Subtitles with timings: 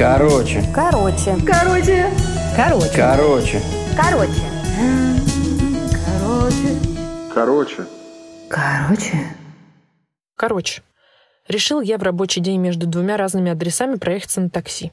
[0.00, 0.64] Короче.
[0.74, 1.36] Короче.
[1.46, 2.10] Короче.
[2.56, 2.90] Короче.
[2.96, 3.60] Короче.
[3.98, 4.40] Короче.
[6.14, 6.72] Короче.
[7.34, 7.86] Короче.
[8.48, 9.36] Короче.
[10.36, 10.82] Короче,
[11.48, 14.90] решил я в рабочий день между двумя разными адресами проехаться на такси.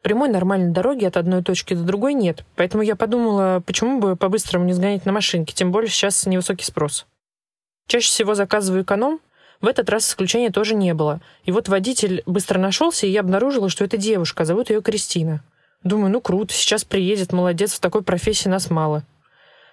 [0.00, 4.64] Прямой нормальной дороги от одной точки до другой нет, поэтому я подумала, почему бы по-быстрому
[4.64, 7.04] не сгонять на машинке, тем более сейчас невысокий спрос.
[7.86, 9.20] Чаще всего заказываю эконом,
[9.60, 11.20] в этот раз исключения тоже не было.
[11.44, 15.42] И вот водитель быстро нашелся, и я обнаружила, что это девушка, а зовут ее Кристина.
[15.82, 19.04] Думаю, ну круто, сейчас приедет, молодец, в такой профессии нас мало.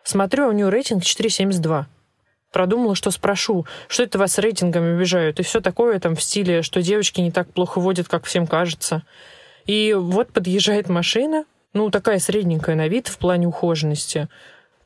[0.03, 1.85] Смотрю, а у нее рейтинг 4,72.
[2.51, 6.81] Продумала, что спрошу, что это вас рейтингами обижают, и все такое там в стиле, что
[6.81, 9.03] девочки не так плохо водят, как всем кажется.
[9.65, 14.27] И вот подъезжает машина, ну, такая средненькая на вид в плане ухоженности.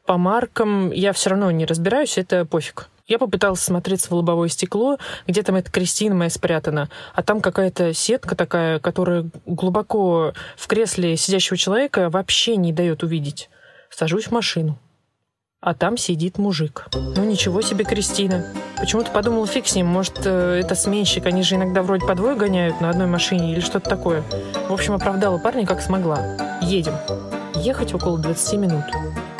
[0.05, 2.89] По маркам я все равно не разбираюсь, это пофиг.
[3.07, 4.97] Я попыталась смотреться в лобовое стекло,
[5.27, 11.15] где там эта Кристина моя спрятана, а там какая-то сетка такая, которая глубоко в кресле
[11.15, 13.49] сидящего человека вообще не дает увидеть.
[13.89, 14.77] Сажусь в машину.
[15.61, 16.87] А там сидит мужик.
[16.93, 18.53] Ну ничего себе, Кристина.
[18.77, 22.35] Почему-то подумала, фиг с ним, может, э, это сменщик, они же иногда вроде по двое
[22.35, 24.23] гоняют на одной машине или что-то такое.
[24.69, 26.59] В общем, оправдала парня как смогла.
[26.61, 26.93] Едем.
[27.55, 28.83] Ехать около 20 минут.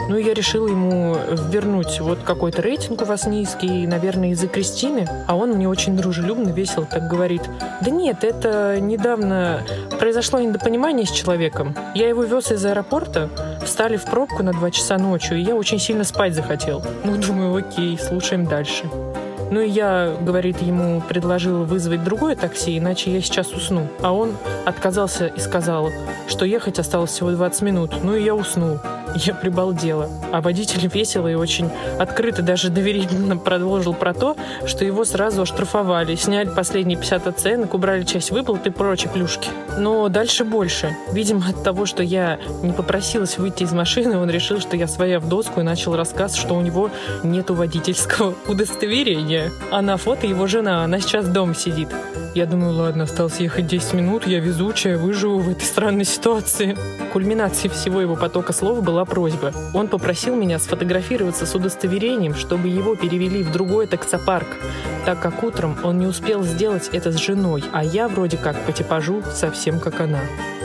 [0.10, 1.18] Ну, я решила ему
[1.50, 5.08] вернуть вот какой-то рейтинг у вас низкий, наверное, из-за Кристины.
[5.28, 7.42] А он мне очень дружелюбно, весело так говорит.
[7.82, 9.62] Да нет, это недавно
[10.00, 11.76] произошло недопонимание с человеком.
[11.94, 13.30] Я его вез из аэропорта,
[13.64, 16.82] встали в пробку на два часа ночью, и я очень сильно спать захотел.
[17.04, 18.86] Ну, думаю, окей, слушаем дальше.
[19.50, 23.88] Ну и я, говорит, ему предложила вызвать другое такси, иначе я сейчас усну.
[24.02, 25.90] А он отказался и сказал,
[26.28, 27.92] что ехать осталось всего 20 минут.
[28.04, 28.80] Ну и я уснул.
[29.16, 30.10] Я прибалдела.
[30.32, 36.16] А водитель весело и очень открыто, даже доверительно продолжил про то, что его сразу оштрафовали,
[36.16, 39.50] сняли последние 50 оценок, убрали часть выплат и прочие плюшки.
[39.78, 40.96] Но дальше больше.
[41.12, 45.20] Видимо, от того, что я не попросилась выйти из машины, он решил, что я своя
[45.20, 46.90] в доску и начал рассказ, что у него
[47.24, 49.37] нету водительского удостоверения.
[49.72, 51.90] А на фото его жена, она сейчас дома сидит.
[52.36, 56.78] Я думаю, ладно, осталось ехать 10 минут, я везучая, выживу в этой странной ситуации.
[57.12, 59.54] Кульминацией всего его потока слов была просьба.
[59.74, 64.48] Он попросил меня сфотографироваться с удостоверением, чтобы его перевели в другой таксопарк,
[65.06, 68.72] так как утром он не успел сделать это с женой, а я вроде как по
[68.72, 70.20] типажу совсем как она.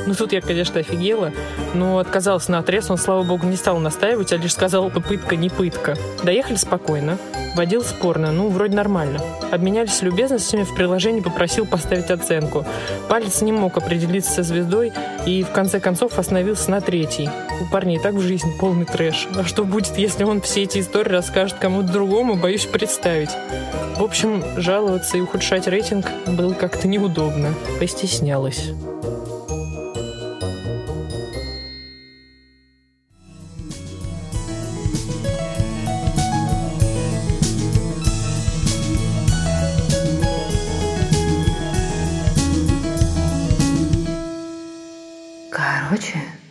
[0.06, 1.33] Ну тут я, конечно, офигела,
[1.75, 5.49] но отказался на отрез, он, слава богу, не стал настаивать, а лишь сказал попытка не
[5.49, 5.97] пытка.
[6.25, 7.19] Доехали спокойно,
[7.54, 9.21] водил спорно, ну, вроде нормально.
[9.50, 12.65] Обменялись любезностями, в приложении попросил поставить оценку.
[13.09, 14.93] Палец не мог определиться со звездой
[15.27, 17.28] и в конце концов остановился на третий.
[17.61, 19.28] У парней так в жизни полный трэш.
[19.37, 23.31] А что будет, если он все эти истории расскажет кому-то другому, боюсь представить.
[23.97, 27.55] В общем, жаловаться и ухудшать рейтинг было как-то неудобно.
[27.78, 28.71] Постеснялась.
[45.62, 46.41] Короче.